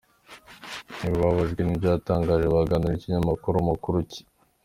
Bamwe 0.95 1.07
mu 1.11 1.17
bababajwe 1.21 1.61
n’ibyo 1.63 1.87
yatangaje, 1.93 2.45
baganiriye 2.55 2.91
n’ikiyamakuru 2.97 3.55
Makuruki. 3.67 4.21